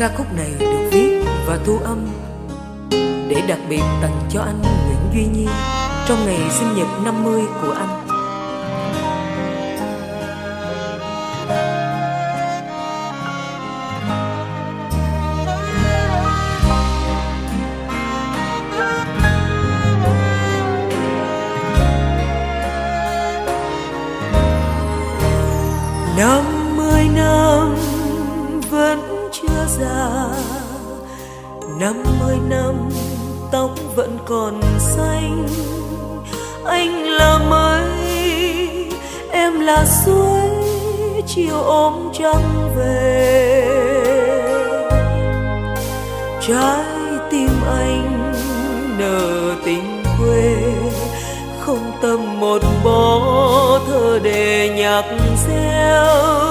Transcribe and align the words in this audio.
Ca 0.00 0.10
khúc 0.16 0.26
này 0.36 0.52
được 0.58 0.88
viết 0.92 1.24
và 1.46 1.58
thu 1.64 1.78
âm 1.84 2.06
để 3.28 3.42
đặc 3.48 3.58
biệt 3.68 3.82
tặng 4.02 4.20
cho 4.30 4.40
anh 4.40 4.62
Nguyễn 4.62 4.98
Duy 5.14 5.26
Nhi 5.38 5.46
trong 6.08 6.26
ngày 6.26 6.50
sinh 6.50 6.74
nhật 6.76 6.88
50 7.04 7.42
của 7.62 7.72
anh. 7.72 8.06
năm 26.16 26.44
năm 26.44 26.59
già 29.78 30.28
năm 31.78 32.02
mươi 32.20 32.36
năm, 32.48 32.90
tóc 33.52 33.70
vẫn 33.96 34.18
còn 34.26 34.60
xanh. 34.78 35.48
Anh 36.64 37.04
là 37.04 37.38
mây 37.38 38.88
em 39.30 39.60
là 39.60 39.84
suối, 40.04 40.50
chiều 41.26 41.62
ôm 41.62 42.10
trăng 42.12 42.72
về. 42.76 43.66
Trái 46.48 46.84
tim 47.30 47.50
anh 47.66 48.32
nở 48.98 49.54
tình 49.64 50.02
quê, 50.18 50.56
không 51.60 51.92
tâm 52.02 52.40
một 52.40 52.62
bó 52.84 53.78
thơ 53.86 54.18
để 54.22 54.74
nhạc 54.76 55.04
reo. 55.48 56.49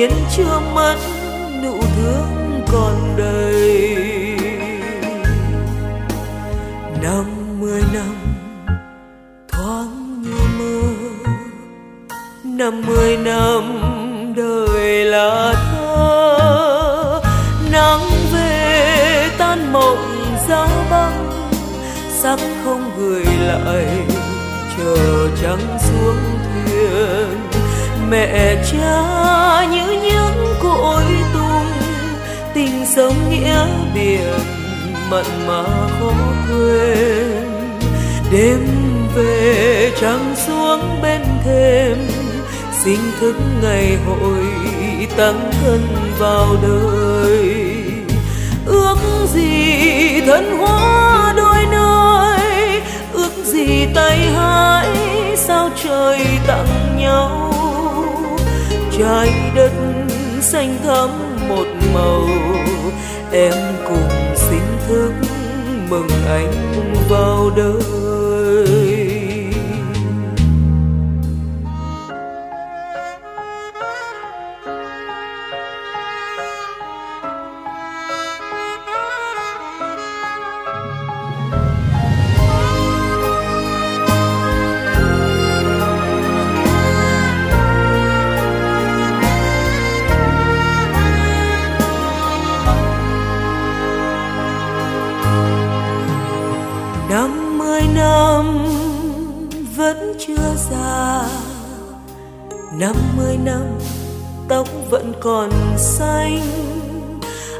Hồn 0.00 0.10
chưa 0.36 0.60
mất 0.74 0.96
nụ 1.62 1.80
thương 1.96 2.60
còn 2.72 3.16
đầy. 3.16 3.96
Năm 7.02 7.24
mươi 7.60 7.82
năm, 7.94 8.14
thoáng 9.48 10.22
như 10.22 10.36
mơ. 10.58 10.82
Năm 12.44 12.82
mươi 12.86 13.16
năm, 13.16 13.82
đời 14.36 15.04
là 15.04 15.52
thơ. 15.52 17.20
Nắng 17.72 18.10
về, 18.32 19.28
tan 19.38 19.72
mộng 19.72 20.36
giá 20.48 20.66
băng. 20.90 21.30
Sắc 22.10 22.38
không 22.64 22.90
gửi 22.98 23.24
lại, 23.40 23.86
chờ 24.78 25.28
trắng 25.42 25.78
xuống 25.80 26.16
thuyền 26.64 27.29
mẹ 28.10 28.56
cha 28.72 29.66
như 29.70 30.00
những 30.02 30.54
cội 30.62 31.04
tung 31.32 31.66
tình 32.54 32.86
sống 32.96 33.14
nghĩa 33.30 33.66
biển 33.94 34.38
mặn 35.10 35.24
mà 35.46 35.62
khó 36.00 36.12
quên. 36.48 37.44
Đêm 38.32 38.66
về 39.14 39.92
trăng 40.00 40.34
xuống 40.46 41.00
bên 41.02 41.22
thêm 41.44 41.98
sinh 42.84 43.00
thức 43.20 43.34
ngày 43.62 43.98
hội 44.06 44.44
tăng 45.16 45.50
thân 45.62 45.80
vào 46.18 46.56
đời. 46.62 47.74
Ước 48.66 48.96
gì 49.34 50.20
thân 50.26 50.58
hoa 50.58 51.32
đôi 51.36 51.66
nơi, 51.70 52.80
ước 53.12 53.32
gì 53.44 53.86
tay 53.94 54.18
hai 54.18 54.88
sao 55.36 55.70
trời 55.84 56.26
tặng 56.46 56.96
nhau 56.98 57.39
trái 59.10 59.52
đất 59.54 59.72
xanh 60.40 60.78
thắm 60.84 61.08
một 61.48 61.66
màu. 61.94 62.28
Em 63.32 63.52
cùng 63.88 64.08
xin 64.34 64.62
thức 64.88 65.12
mừng 65.88 66.08
anh 66.28 66.52
vào 67.08 67.50
đời. 67.56 68.09
Già 100.56 101.22
năm 102.72 102.94
mươi 103.16 103.36
năm, 103.44 103.62
tóc 104.48 104.68
vẫn 104.90 105.12
còn 105.20 105.50
xanh. 105.76 106.40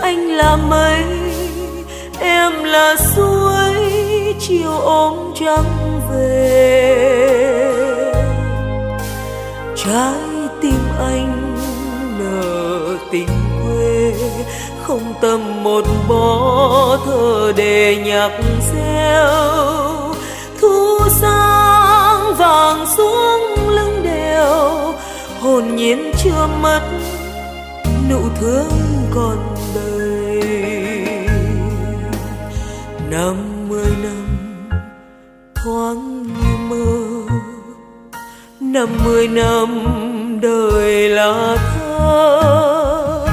Anh 0.00 0.28
là 0.28 0.56
mây 0.56 1.04
em 2.20 2.64
là 2.64 2.96
suối. 2.96 3.74
Chiều 4.40 4.70
ôm 4.70 5.32
trăng 5.40 6.00
về. 6.10 6.44
Trái 9.76 10.14
tim 10.60 10.80
anh 10.98 11.56
nở 12.18 12.96
tình 13.12 13.28
quê. 13.62 14.14
Không 14.82 15.14
tâm 15.20 15.62
một 15.62 15.84
bó 16.08 16.98
thơ 17.06 17.52
để 17.56 17.96
nhạc 18.04 18.30
reo 18.74 20.03
sang 22.74 22.86
xuống 22.86 23.68
lưng 23.68 24.02
đều 24.02 24.94
hồn 25.40 25.76
nhiên 25.76 26.12
chưa 26.24 26.48
mất, 26.62 26.80
nụ 28.10 28.20
thương 28.40 28.70
còn 29.14 29.36
đầy. 29.74 30.42
Năm 33.10 33.68
mươi 33.68 33.86
năm 34.02 34.26
thoáng 35.54 36.22
như 36.22 36.56
mơ, 36.68 36.86
năm 38.60 38.88
mươi 39.04 39.28
năm 39.28 39.86
đời 40.42 41.08
là 41.08 41.56
thơ. 41.56 43.26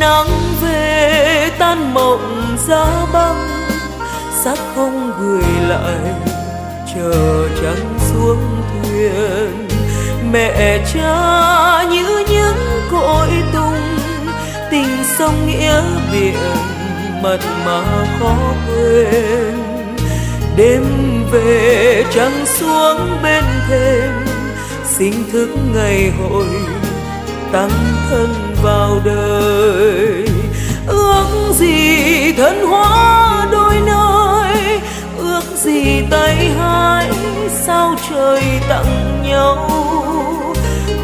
Nắng 0.00 0.28
về 0.62 1.50
tan 1.58 1.94
mộng 1.94 2.56
giá 2.68 3.06
băng, 3.12 3.48
sắc 4.44 4.58
không 4.74 5.12
gửi 5.20 5.68
lại, 5.68 6.14
chờ 6.94 7.48
trắng 7.62 7.97
thuyền. 8.98 9.68
Mẹ 10.32 10.78
cha 10.94 11.84
như 11.90 12.24
những 12.30 12.56
cội 12.90 13.28
tung 13.52 13.98
tình 14.70 15.04
sông 15.18 15.46
nghĩa 15.46 15.82
biển 16.12 16.38
mật 17.22 17.40
mà 17.66 17.82
khó 18.20 18.36
quên. 18.66 19.58
Đêm 20.56 20.84
về 21.32 22.04
trăng 22.14 22.46
xuống 22.46 23.22
bên 23.22 23.44
thềm, 23.68 24.12
sinh 24.84 25.30
thức 25.32 25.48
ngày 25.74 26.12
hội 26.18 26.46
tăng 27.52 27.70
thân 28.10 28.54
vào 28.62 29.00
đời. 29.04 30.28
Ước 30.86 31.52
gì 31.52 32.32
thân 32.32 32.66
hóa 32.66 33.48
đôi 33.52 33.74
nơi, 33.86 34.80
ước 35.18 35.42
gì 35.56 36.02
tay 36.10 36.50
hai 36.58 37.10
sao 37.68 37.94
trời 38.10 38.42
tặng 38.68 38.87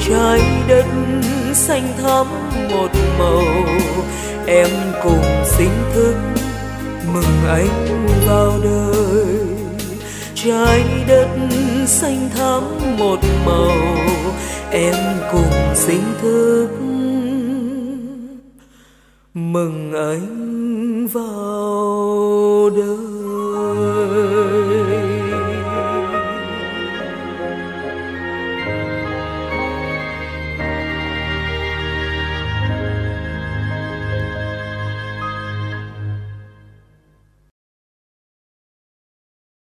trái 0.09 0.41
đất 0.69 0.87
xanh 1.55 1.89
thắm 2.03 2.27
một 2.71 2.89
màu. 3.19 3.43
Em 4.47 4.69
cùng 5.03 5.25
sinh 5.45 5.71
thức 5.95 6.15
mừng 7.15 7.49
anh 7.49 8.07
vào 8.27 8.53
đời. 8.65 9.47
Trái 10.35 10.85
đất 11.09 11.29
xanh 11.87 12.31
thắm 12.37 12.63
một 12.99 13.19
màu. 13.47 13.77
Em 14.71 14.95
cùng 15.33 15.75
sinh 15.75 16.05
thức 16.21 16.69
mừng 19.35 19.93
anh 19.93 21.07
vào 21.13 22.71
đời. 22.77 23.14